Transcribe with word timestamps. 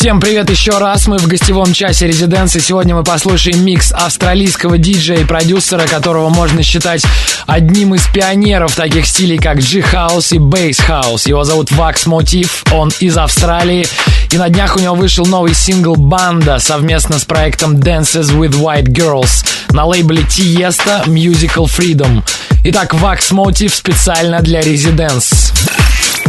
Всем 0.00 0.20
привет 0.20 0.48
еще 0.48 0.78
раз, 0.78 1.08
мы 1.08 1.18
в 1.18 1.26
гостевом 1.26 1.72
часе 1.72 2.06
резиденции. 2.06 2.60
Сегодня 2.60 2.94
мы 2.94 3.02
послушаем 3.02 3.64
микс 3.64 3.90
австралийского 3.90 4.78
диджея 4.78 5.22
и 5.22 5.24
продюсера, 5.24 5.88
которого 5.88 6.28
можно 6.28 6.62
считать 6.62 7.02
одним 7.48 7.96
из 7.96 8.06
пионеров 8.06 8.76
таких 8.76 9.06
стилей, 9.06 9.38
как 9.38 9.58
G-House 9.58 10.36
и 10.36 10.38
Bass 10.38 10.78
House. 10.88 11.28
Его 11.28 11.42
зовут 11.42 11.72
Wax 11.72 12.06
Motif, 12.06 12.72
он 12.72 12.92
из 13.00 13.18
Австралии. 13.18 13.88
И 14.30 14.38
на 14.38 14.48
днях 14.48 14.76
у 14.76 14.78
него 14.78 14.94
вышел 14.94 15.26
новый 15.26 15.52
сингл 15.52 15.96
«Банда» 15.96 16.60
совместно 16.60 17.18
с 17.18 17.24
проектом 17.24 17.74
Dances 17.74 18.30
with 18.30 18.52
White 18.52 18.90
Girls 18.90 19.44
на 19.70 19.84
лейбле 19.84 20.22
Tiesto 20.22 21.06
Musical 21.06 21.64
Freedom. 21.64 22.22
Итак, 22.62 22.94
Wax 22.94 23.32
Motif 23.32 23.74
специально 23.74 24.42
для 24.42 24.60
резиденс. 24.60 25.52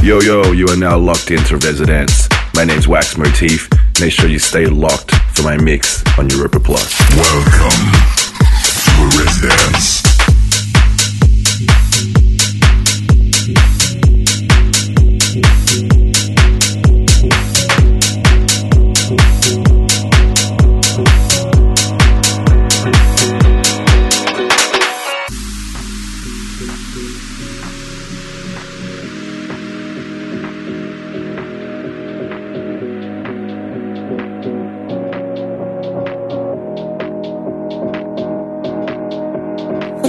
Yo, 0.01 0.19
yo, 0.23 0.53
you 0.53 0.65
are 0.69 0.75
now 0.75 0.97
locked 0.97 1.29
into 1.29 1.57
Residence. 1.57 2.28
My 2.55 2.63
name's 2.65 2.87
Wax 2.87 3.17
Motif. 3.17 3.69
Make 4.01 4.11
sure 4.11 4.27
you 4.27 4.39
stay 4.39 4.65
locked 4.65 5.11
for 5.35 5.43
my 5.43 5.57
mix 5.57 6.03
on 6.17 6.29
Europa 6.29 6.59
Plus. 6.59 6.99
Welcome 7.15 7.91
to 8.75 8.91
a 9.03 9.23
Residence. 9.23 10.18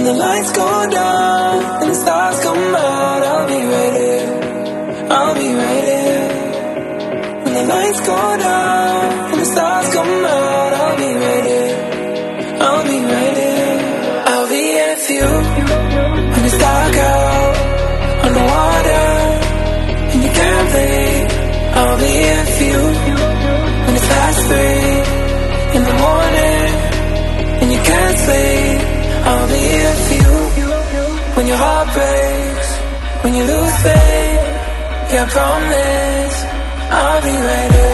When 0.01 0.17
the 0.17 0.19
lights 0.19 0.51
go 0.53 0.89
down 0.89 1.81
and 1.83 1.91
the 1.91 1.93
stars 1.93 2.39
come 2.43 2.73
out, 2.73 3.21
I'll 3.21 3.47
be 3.47 3.53
right 3.53 3.95
here. 4.01 5.07
I'll 5.11 5.35
be 5.35 5.53
right 5.53 5.83
here. 5.93 7.43
When 7.43 7.53
the 7.53 7.65
lights 7.65 7.99
go 7.99 8.37
down 8.39 9.31
and 9.31 9.41
the 9.41 9.45
stars 9.45 9.93
come 9.93 10.25
out, 10.25 10.40
promise 35.27 36.45
I'll 36.89 37.21
be 37.21 37.29
right 37.29 37.71
here. 37.71 37.90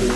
When 0.00 0.08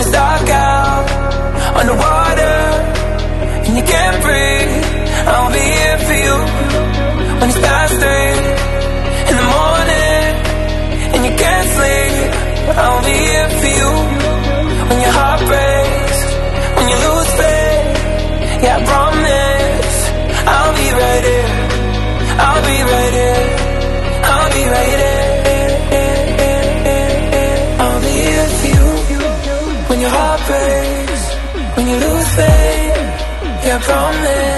it's 0.00 0.10
dark 0.10 0.48
out, 0.48 1.10
underwater, 1.76 2.42
and 3.66 3.76
you. 3.76 3.82
Can't 3.82 4.22
breathe. 4.22 4.84
I'll 5.28 5.52
be 5.52 5.58
here 5.58 5.98
for 5.98 6.14
you. 6.14 6.36
When 7.40 7.50
it's 7.50 7.58
past 7.60 7.92
three 8.00 8.33
Yeah, 33.86 34.02
I 34.02 34.53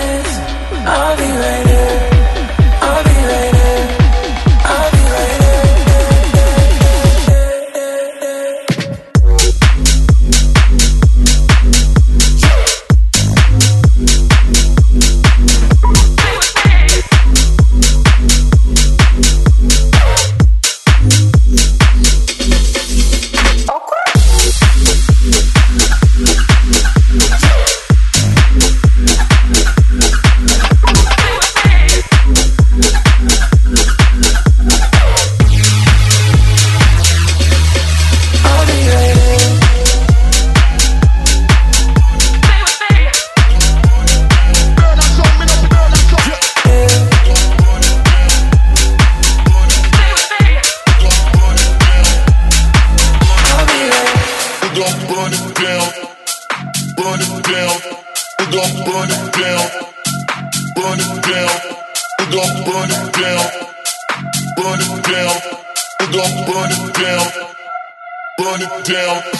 down. 68.89 69.36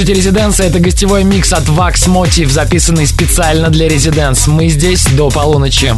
Слушаете 0.00 0.18
Резиденция, 0.18 0.68
это 0.68 0.80
гостевой 0.80 1.24
микс 1.24 1.52
от 1.52 1.64
Wax 1.64 2.08
Motive, 2.08 2.48
записанный 2.48 3.06
специально 3.06 3.68
для 3.68 3.86
Резиденс. 3.86 4.46
Мы 4.46 4.68
здесь 4.68 5.04
до 5.08 5.28
полуночи. 5.28 5.94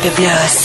Club 0.00 0.16
Blues. 0.16 0.59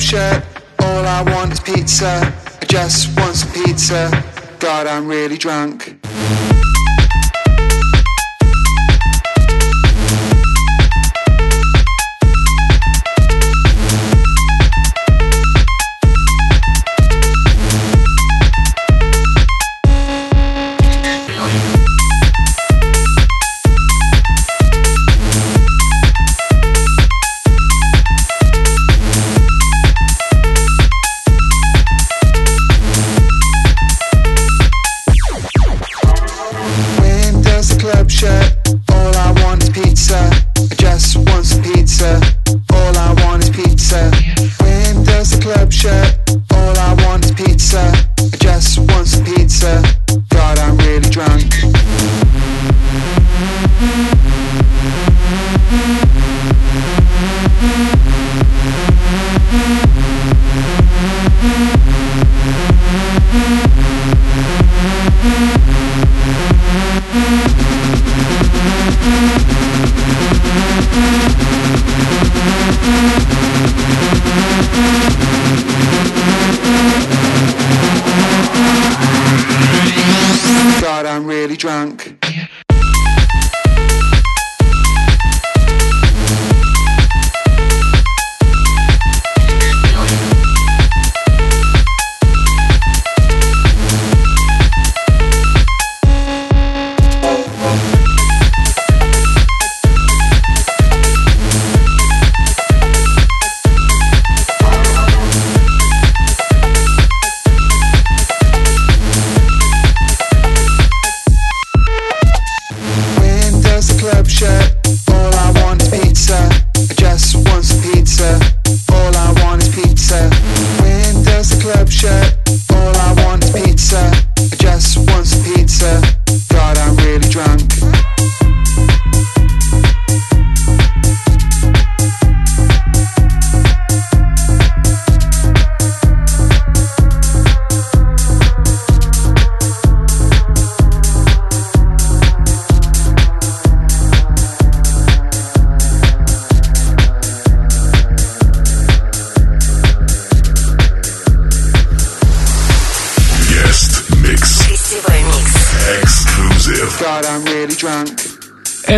Club 0.00 0.42
shut? 0.42 0.62
All 0.80 1.04
I 1.04 1.22
want 1.22 1.52
is 1.52 1.60
pizza. 1.60 2.34
I 2.60 2.64
just 2.66 3.18
want 3.18 3.34
some 3.36 3.52
pizza. 3.52 4.10
God, 4.58 4.86
I'm 4.86 5.06
really 5.06 5.36
drunk. 5.36 5.98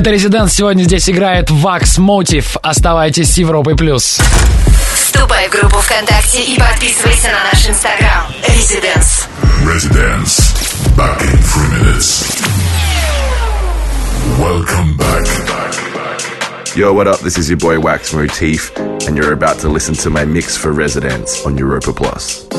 Это 0.02 0.10
Резиденс. 0.10 0.52
Сегодня 0.52 0.82
здесь 0.82 1.08
играет 1.08 1.48
Wax 1.48 1.96
Motive. 1.96 2.58
Оставайтесь 2.60 3.34
с 3.34 3.38
Европой+. 3.38 3.76
плюс. 3.76 4.18
Вступай 4.96 5.46
в 5.48 5.52
группу 5.52 5.78
ВКонтакте 5.78 6.42
и 6.42 6.58
подписывайся 6.58 7.28
на 7.28 7.44
наш 7.44 7.68
Инстаграм. 7.68 8.26
Резиденс. 8.48 9.28
Residence. 9.64 10.40
Back 10.96 11.22
in 11.22 11.38
three 11.44 11.68
minutes. 11.78 12.42
Welcome 14.40 14.96
back. 14.96 15.24
Yo, 16.74 16.92
what 16.92 17.06
up? 17.06 17.20
This 17.20 17.38
is 17.38 17.48
your 17.48 17.58
boy 17.58 17.78
Wax 17.78 18.12
Motif, 18.12 18.72
and 19.06 19.16
you're 19.16 19.32
about 19.32 19.60
to 19.60 19.68
listen 19.68 19.94
to 20.02 20.10
my 20.10 20.24
mix 20.24 20.56
for 20.56 20.72
Residence 20.72 21.46
on 21.46 21.56
Europa 21.56 21.92
Plus. 21.92 22.51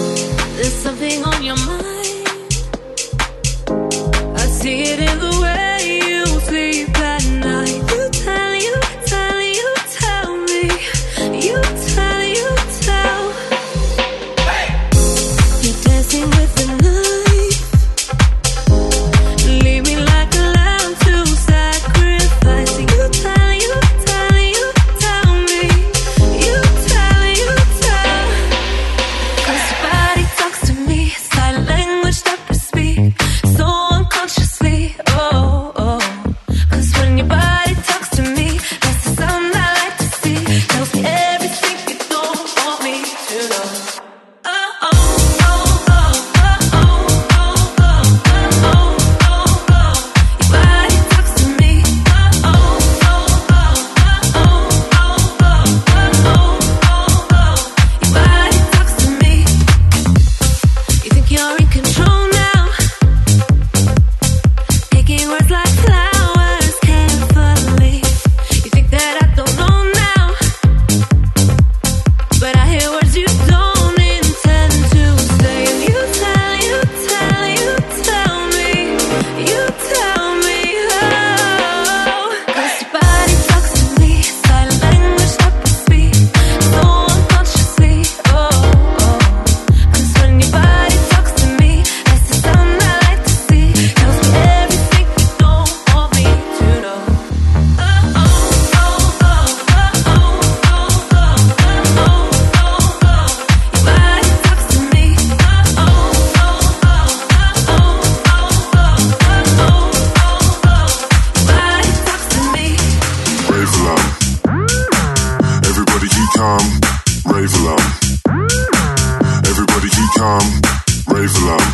calm, 120.23 120.61
rave 121.09 121.35
along. 121.43 121.67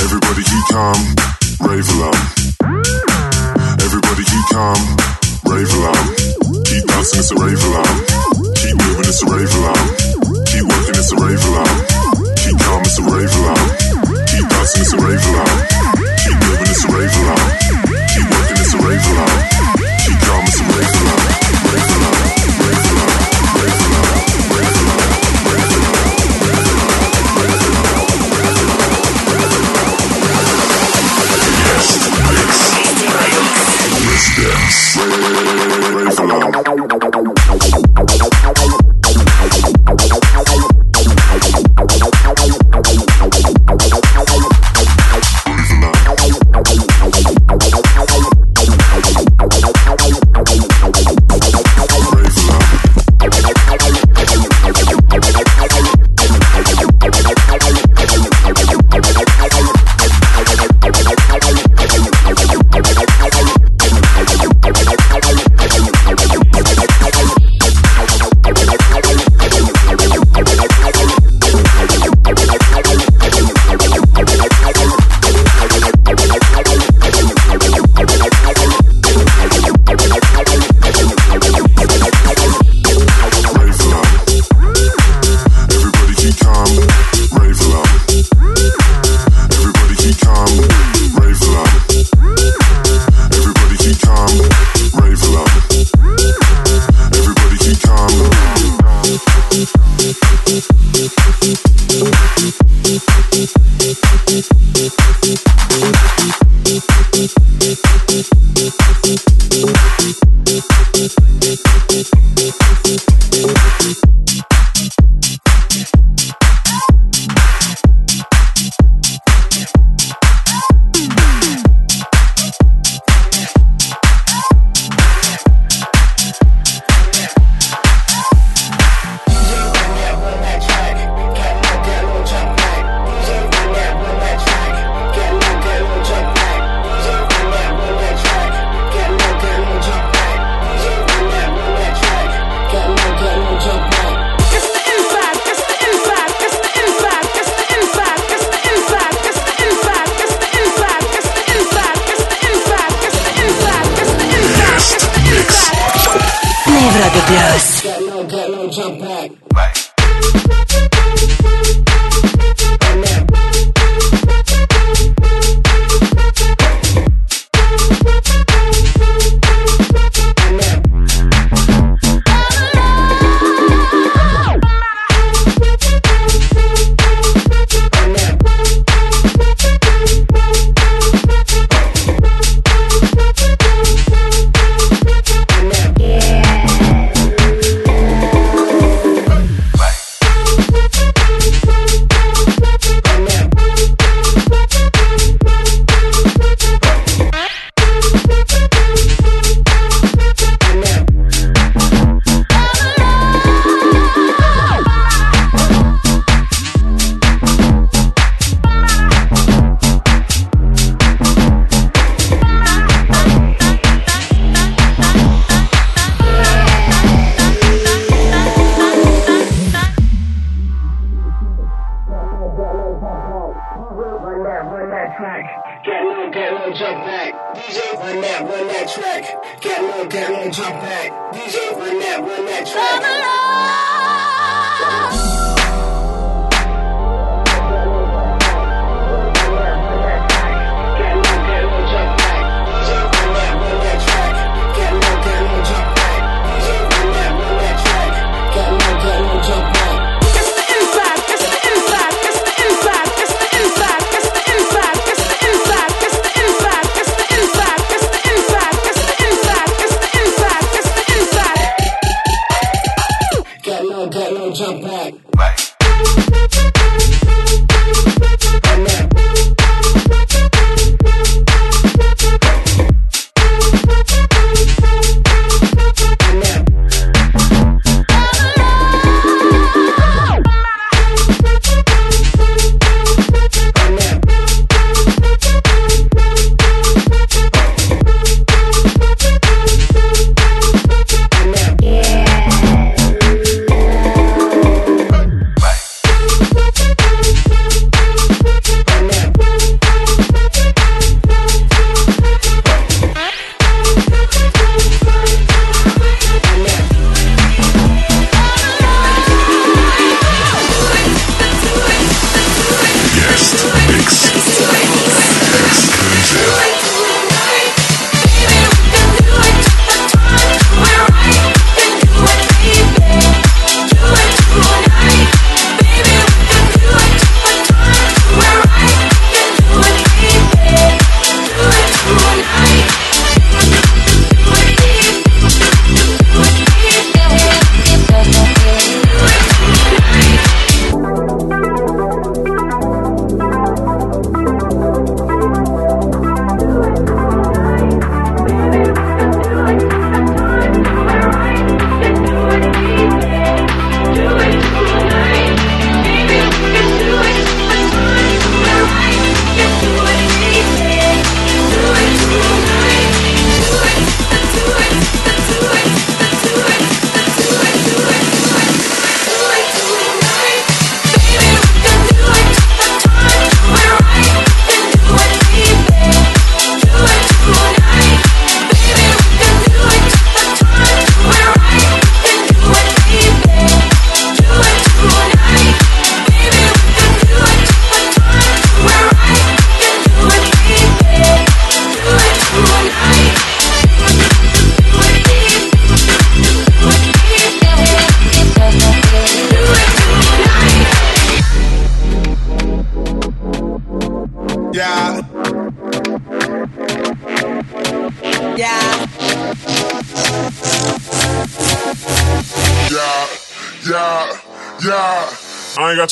Everybody 0.00 0.42
keep 0.50 0.64
calm, 0.72 1.00
rave 1.68 1.88
along. 1.94 2.20
Everybody 3.84 4.24
keep 4.24 4.46
calm, 4.50 4.80
rave 5.44 5.72
along. 5.74 6.04
Keep 6.64 6.86
dancing, 6.86 7.20
it's 7.20 7.30
a 7.32 7.36
rave 7.36 7.62
along. 7.64 8.05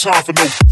Time 0.04 0.22
for 0.22 0.32
no. 0.34 0.63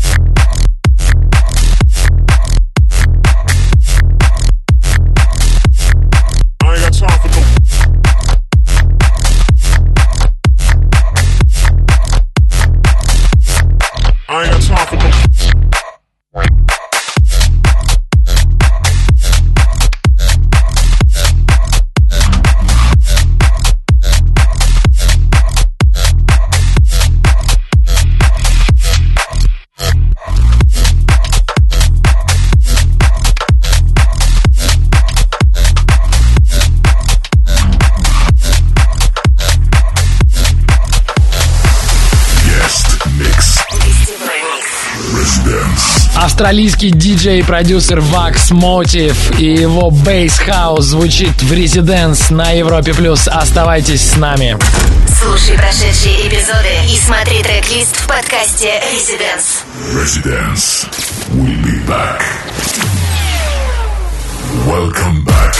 Австралийский 46.14 46.90
диджей 46.90 47.40
и 47.40 47.42
продюсер 47.42 47.98
Vax 47.98 48.50
Motive 48.50 49.38
и 49.38 49.54
его 49.54 49.90
Bass 49.90 50.34
House 50.46 50.82
звучит 50.82 51.42
в 51.42 51.52
Residence 51.52 52.32
на 52.32 52.50
Европе+. 52.50 52.92
плюс. 52.92 53.26
Оставайтесь 53.26 54.02
с 54.02 54.16
нами. 54.16 54.58
Слушай 55.20 55.56
прошедшие 55.56 56.28
эпизоды 56.28 56.68
и 56.88 56.98
смотри 56.98 57.42
трек-лист 57.42 57.96
в 57.96 58.06
подкасте 58.06 58.80
Residence. 58.92 59.64
Residence. 59.94 60.86
We'll 61.32 61.62
be 61.64 61.86
back. 61.86 62.22
Welcome 64.66 65.24
back. 65.24 65.54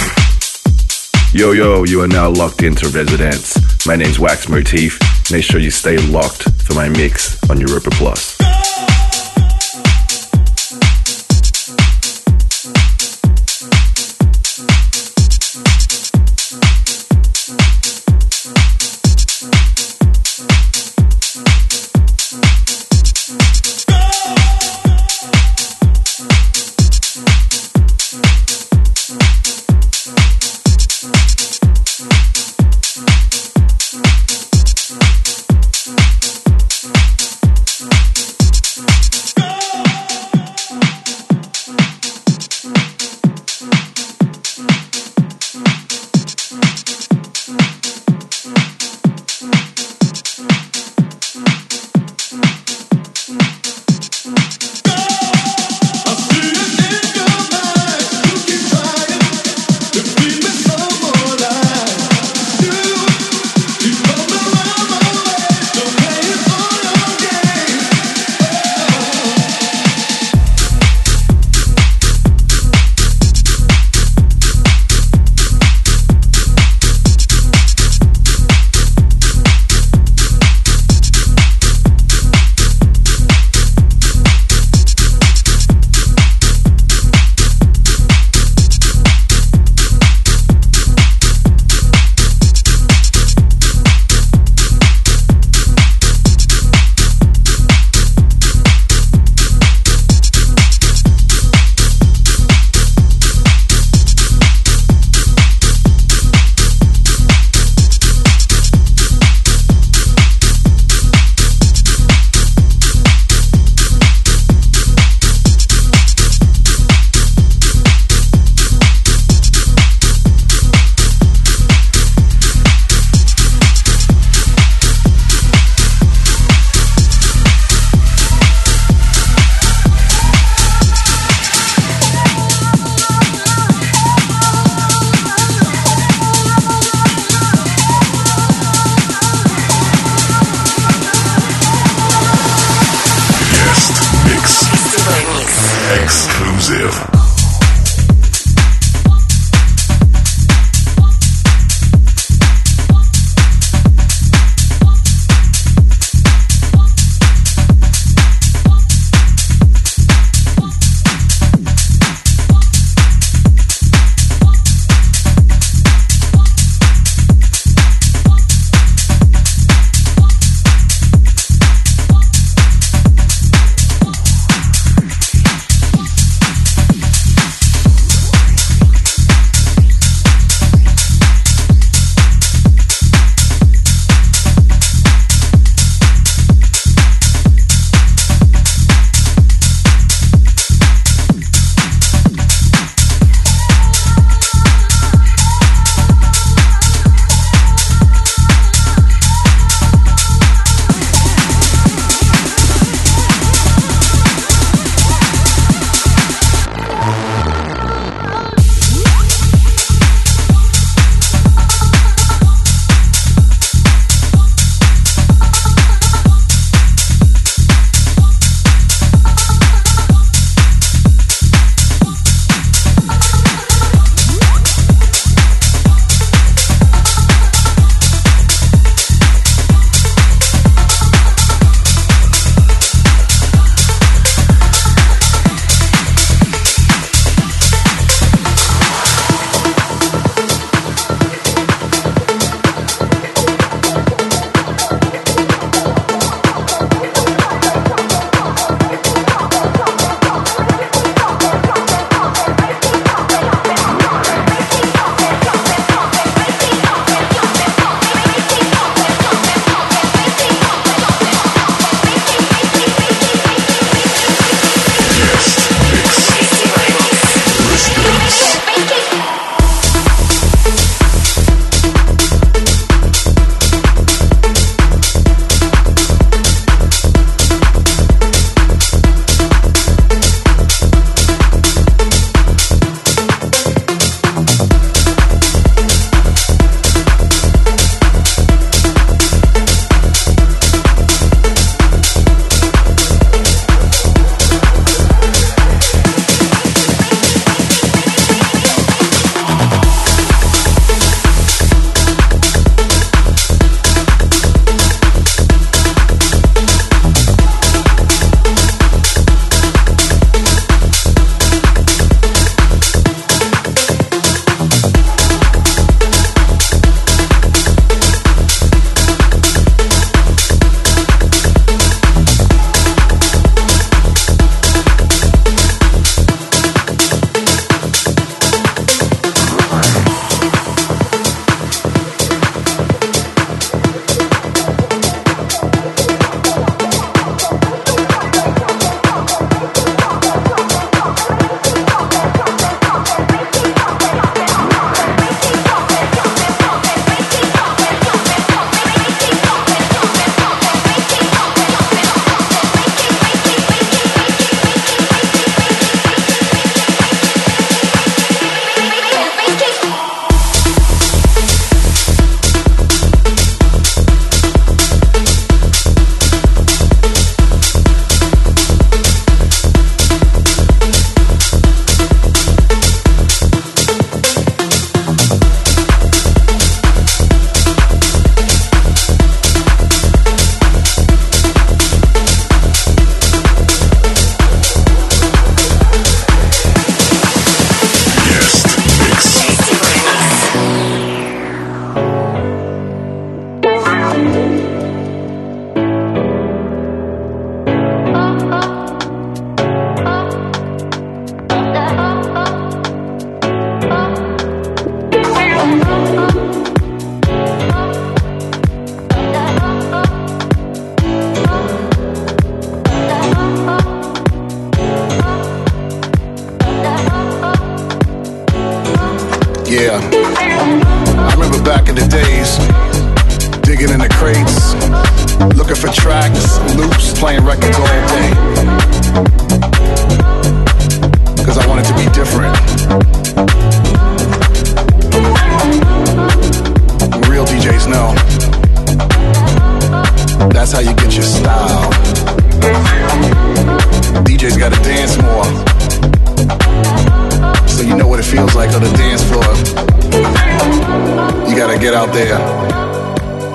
Yo, 1.33 1.53
yo, 1.53 1.85
you 1.85 2.03
are 2.03 2.09
now 2.09 2.29
locked 2.29 2.63
into 2.63 2.89
Residence. 2.89 3.57
My 3.87 3.97
name's 3.97 4.19
Wax 4.19 4.49
Motif. 4.51 4.99
Make 5.31 5.45
sure 5.45 5.61
you 5.61 5.71
stay 5.71 5.97
locked 5.97 6.43
for 6.63 6.75
my 6.75 6.91
mix 6.91 7.39
on 7.49 7.59
Europa 7.59 7.89
Plus. 7.91 8.37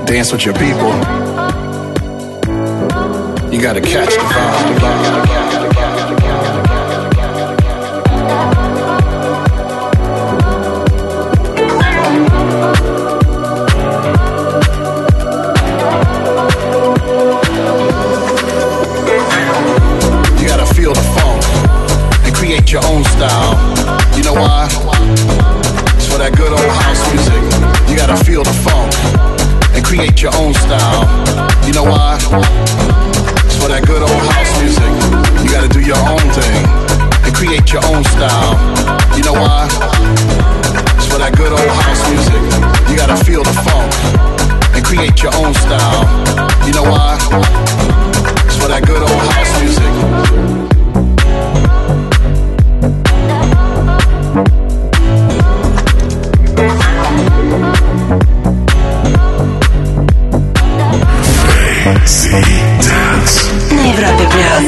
Dance 0.07 0.31
with 0.31 0.45
your 0.45 0.53
people. 0.53 0.87
You 3.51 3.61
gotta 3.61 3.81
catch 3.81 4.13
the 4.13 4.21
vibe. 4.21 4.69
You 20.39 20.47
gotta 20.47 20.73
feel 20.73 20.93
the 20.93 21.01
create 22.33 22.71
your 22.71 22.85
own 22.85 23.03
style. 23.03 23.57
You 24.15 24.23
know 24.23 24.33
why? 24.33 24.86
Create 29.97 30.21
your 30.21 30.35
own 30.35 30.53
style. 30.53 31.09
You 31.65 31.73
know 31.73 31.83
why? 31.83 32.17
It's 32.21 33.57
for 33.57 33.67
that 33.67 33.81
good 33.87 34.03
old 34.03 34.23
house 34.29 34.53
music. 34.61 34.93
You 35.41 35.49
gotta 35.49 35.67
do 35.67 35.81
your 35.81 35.97
own 35.97 36.21
thing 36.37 36.65
and 37.25 37.33
create 37.33 37.73
your 37.73 37.81
own 37.89 38.03
style. 38.13 38.53
You 39.17 39.23
know 39.25 39.33
why? 39.33 39.65
It's 41.01 41.09
for 41.09 41.17
that 41.17 41.33
good 41.35 41.51
old 41.51 41.73
house 41.81 42.01
music. 42.13 42.41
You 42.91 42.95
gotta 42.95 43.17
feel 43.25 43.41
the 43.41 43.57
funk 43.65 43.89
and 44.77 44.85
create 44.85 45.17
your 45.23 45.33
own 45.33 45.55
style. 45.65 46.05
You 46.67 46.73
know 46.77 46.85
why? 46.85 47.17
It's 48.45 48.57
for 48.61 48.67
that 48.69 48.83
good 48.85 49.01
old 49.01 49.21
house 49.33 49.61
music. 49.61 50.66
Z 62.06 62.30
Dance. 62.80 63.50
На 63.70 63.82
Европе 63.92 64.26
плюс. 64.30 64.66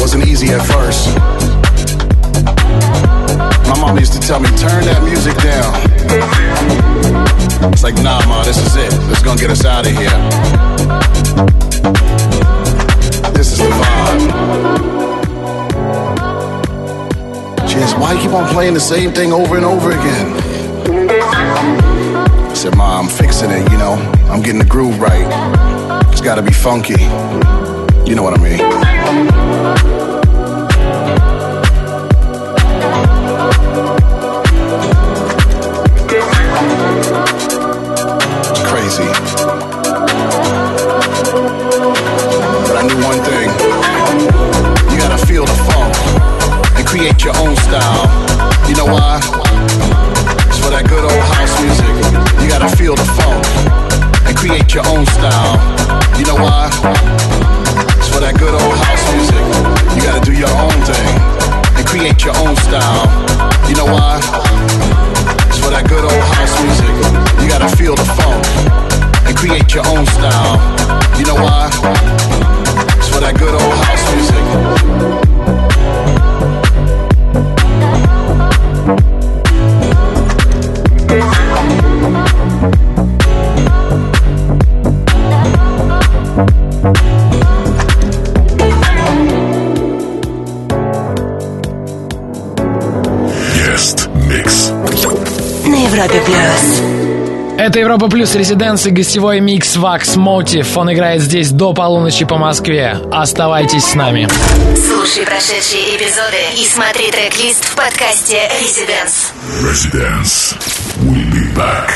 wasn't 0.00 0.26
easy 0.26 0.48
at 0.50 0.62
first. 0.62 1.08
My 3.68 3.76
mom 3.80 3.98
used 3.98 4.12
to 4.12 4.20
tell 4.20 4.40
me, 4.40 4.48
turn 4.50 4.84
that 4.84 5.02
music 5.02 5.36
down. 5.38 5.74
It's 7.72 7.82
like, 7.82 7.96
nah, 8.02 8.24
ma, 8.28 8.44
this 8.44 8.58
is 8.58 8.76
it. 8.76 8.92
It's 9.10 9.22
gonna 9.22 9.40
get 9.40 9.50
us 9.50 9.64
out 9.64 9.86
of 9.86 9.92
here. 9.92 10.10
This 13.32 13.52
is 13.52 13.58
the 13.58 13.70
vibe. 13.80 14.20
Cheers, 17.68 17.94
why 17.94 18.12
you 18.12 18.20
keep 18.20 18.32
on 18.32 18.48
playing 18.52 18.74
the 18.74 18.80
same 18.80 19.12
thing 19.12 19.32
over 19.32 19.56
and 19.56 19.64
over 19.64 19.90
again? 19.90 20.34
I 22.50 22.54
said, 22.54 22.76
Ma, 22.76 23.00
I'm 23.00 23.08
fixing 23.08 23.50
it, 23.50 23.70
you 23.72 23.78
know. 23.78 23.94
I'm 24.30 24.42
getting 24.42 24.60
the 24.60 24.64
groove 24.64 25.00
right. 25.00 25.77
It's 26.19 26.27
gotta 26.27 26.41
be 26.41 26.51
funky. 26.51 27.01
You 28.05 28.13
know 28.13 28.23
what 28.23 28.37
I 28.37 28.43
mean. 28.43 28.59
It's 38.49 38.63
crazy. 38.67 39.07
But 42.67 42.75
I 42.75 42.83
knew 42.85 42.99
one 43.01 43.23
thing. 43.23 43.47
You 44.91 44.97
gotta 44.99 45.25
feel 45.25 45.45
the 45.45 45.55
funk 45.71 45.95
and 46.75 46.85
create 46.85 47.23
your 47.23 47.37
own 47.37 47.55
style. 47.55 48.09
You 48.67 48.75
know 48.75 48.91
why? 48.91 49.21
It's 50.49 50.59
for 50.59 50.69
that 50.69 50.85
good 50.89 51.05
old 51.05 51.23
house 51.31 51.61
music. 51.61 52.43
You 52.43 52.49
gotta 52.49 52.75
feel 52.75 52.97
the 52.97 53.05
funk 53.05 53.88
create 54.39 54.73
your 54.73 54.87
own 54.87 55.05
style. 55.05 55.59
You 56.17 56.23
know 56.23 56.39
why? 56.39 56.71
It's 57.99 58.07
for 58.07 58.23
that 58.23 58.39
good 58.39 58.55
old 58.55 58.77
house 58.79 59.03
music. 59.11 59.43
You 59.95 60.01
gotta 60.07 60.23
do 60.23 60.31
your 60.31 60.47
own 60.63 60.79
thing 60.87 61.11
and 61.75 61.83
create 61.83 62.23
your 62.23 62.31
own 62.39 62.55
style. 62.63 63.03
You 63.67 63.75
know 63.75 63.91
why? 63.91 64.15
It's 65.51 65.59
for 65.59 65.71
that 65.75 65.83
good 65.91 66.07
old 66.07 66.23
house 66.31 66.55
music. 66.63 66.87
You 67.43 67.51
gotta 67.51 67.67
feel 67.75 67.95
the 67.99 68.07
funk 68.15 68.39
and 69.27 69.35
create 69.35 69.75
your 69.75 69.85
own 69.91 70.07
style. 70.07 70.55
You 71.19 71.27
know 71.27 71.35
why? 71.35 71.67
It's 72.95 73.11
for 73.11 73.19
that 73.19 73.35
good 73.35 73.51
old 73.51 73.75
house 73.83 74.03
music. 74.15 75.58
Европе 95.99 96.21
плюс. 96.21 97.57
Это 97.57 97.79
Европа 97.79 98.07
Плюс 98.07 98.33
Резиденс 98.33 98.85
и 98.85 98.89
гостевой 98.89 99.41
микс 99.41 99.75
Wax 99.75 100.15
Motive. 100.15 100.65
Он 100.77 100.93
играет 100.93 101.21
здесь 101.21 101.51
до 101.51 101.73
полуночи 101.73 102.23
по 102.23 102.37
Москве. 102.37 102.97
Оставайтесь 103.11 103.83
с 103.83 103.95
нами. 103.95 104.29
Слушай 104.77 105.25
прошедшие 105.25 105.97
эпизоды 105.97 106.37
и 106.55 106.65
смотри 106.65 107.11
трек-лист 107.11 107.65
в 107.65 107.75
подкасте 107.75 108.37
Residence. 108.61 109.33
Residence. 109.61 110.55
We'll 111.01 111.29
be 111.33 111.53
back. 111.53 111.91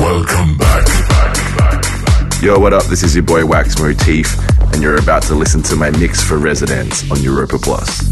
Welcome 0.00 0.56
back. 0.56 0.88
Yo, 2.40 2.58
what 2.58 2.72
up? 2.72 2.84
This 2.84 3.02
is 3.02 3.14
your 3.14 3.24
boy 3.24 3.44
Wax 3.44 3.78
Motif, 3.78 4.38
and 4.72 4.80
you're 4.80 4.98
about 4.98 5.24
to 5.24 5.34
listen 5.34 5.62
to 5.64 5.76
my 5.76 5.90
mix 5.98 6.22
for 6.22 6.38
Residents 6.38 7.04
on 7.10 7.22
Europa 7.22 7.58
Plus. 7.58 8.08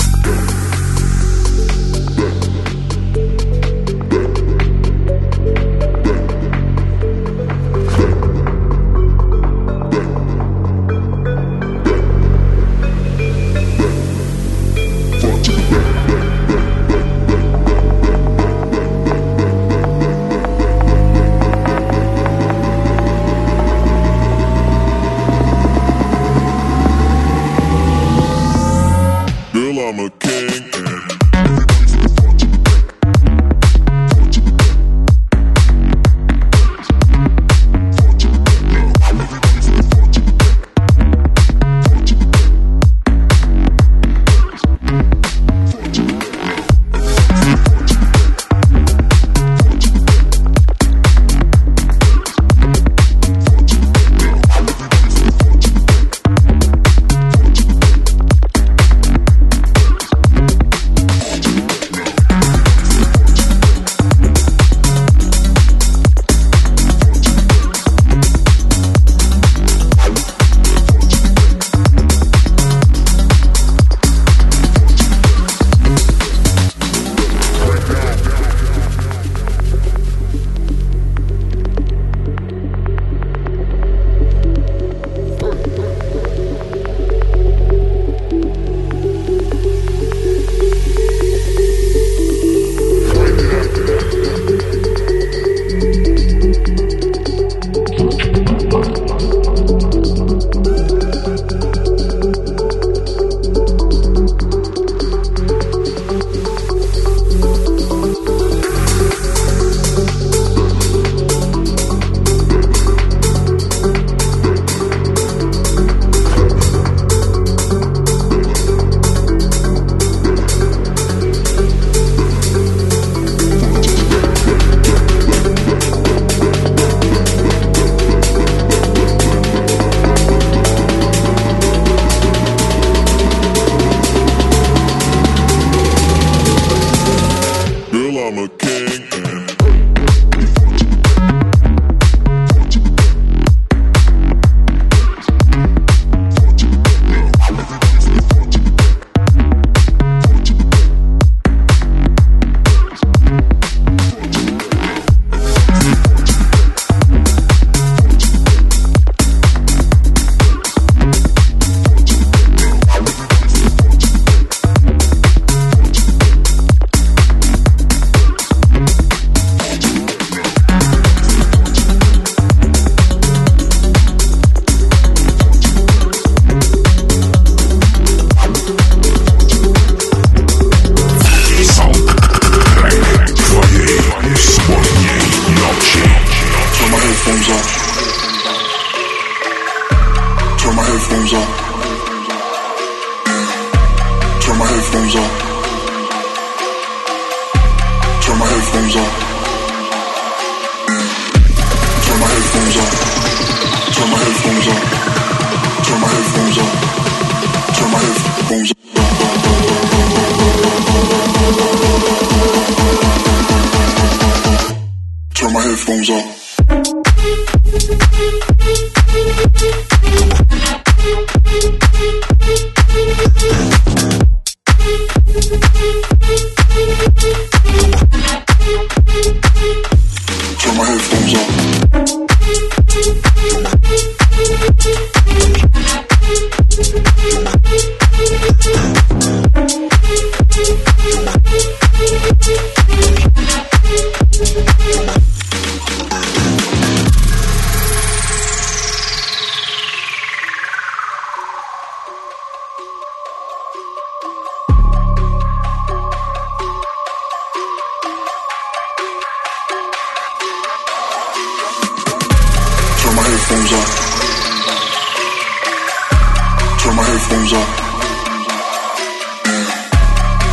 headphones 267.16 267.52
on. 267.52 267.66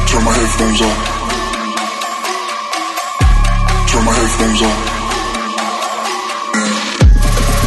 Turn 0.07 0.23
my 0.23 0.33
headphones 0.33 0.81
on. 0.81 0.95
Turn 3.89 4.03
my 4.05 4.13
headphones 4.13 4.61
on. 4.61 4.75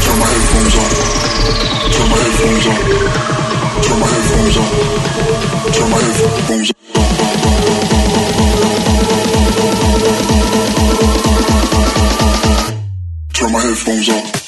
Turn 0.02 0.18
my 0.18 0.26
headphones 0.32 0.76
on. 0.80 0.88
Turn 1.92 2.08
my 2.10 2.16
headphones 2.24 2.66
on. 2.66 2.78
Turn 3.84 3.98
my 4.00 4.06
headphones 4.14 4.56
on. 4.56 4.68
Turn 5.72 5.88
my 5.90 5.98
headphones 5.98 6.70
on. 6.70 6.76
Turn 13.34 13.52
my 13.52 13.60
headphones 13.60 14.08
on. 14.08 14.45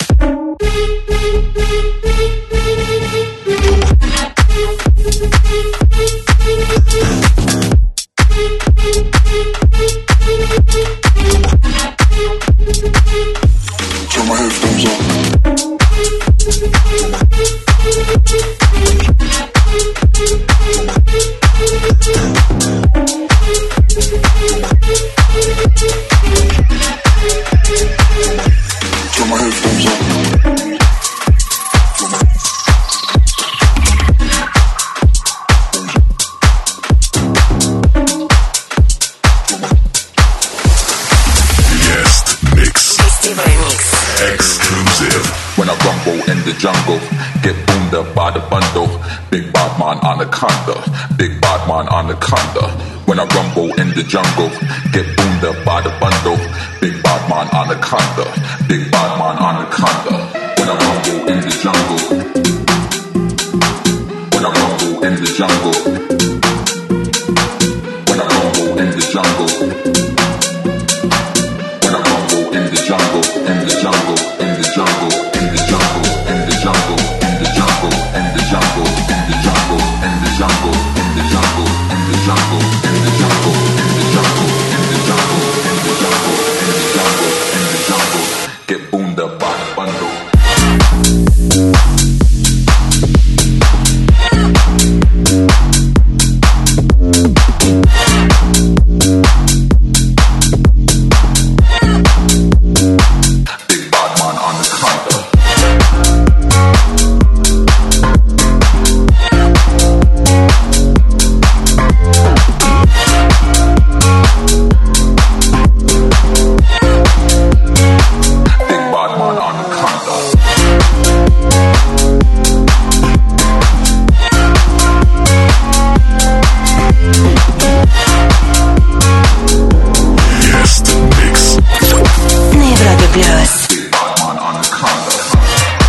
When 68.08 68.20
I 68.20 68.26
rumble 68.26 68.78
in 68.78 68.90
the 68.90 69.00
jungle. 69.12 70.07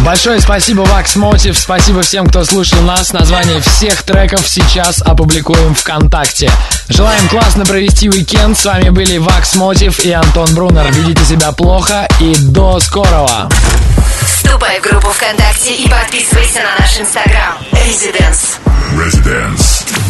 Большое 0.09 0.41
спасибо 0.41 0.81
Vax 0.85 1.17
Motive, 1.17 1.53
спасибо 1.53 2.01
всем, 2.01 2.25
кто 2.25 2.43
слушал 2.43 2.81
нас. 2.81 3.13
Название 3.13 3.61
всех 3.61 4.01
треков 4.01 4.49
сейчас 4.49 5.03
опубликуем 5.03 5.75
ВКонтакте. 5.75 6.49
Желаем 6.87 7.29
классно 7.29 7.63
провести 7.63 8.09
уикенд. 8.09 8.57
С 8.57 8.65
вами 8.65 8.89
были 8.89 9.17
Vax 9.19 9.55
Motive 9.55 10.01
и 10.01 10.11
Антон 10.11 10.51
Брунер. 10.55 10.91
Ведите 10.93 11.23
себя 11.25 11.51
плохо 11.51 12.07
и 12.19 12.33
до 12.37 12.79
скорого. 12.79 13.49
Вступай 14.25 14.79
в 14.79 14.83
группу 14.83 15.09
ВКонтакте 15.09 15.75
и 15.75 15.87
подписывайся 15.87 16.61
на 16.61 16.79
наш 16.79 16.99
инстаграм. 16.99 17.53
Residence. 17.71 18.57
Residence. 18.95 20.08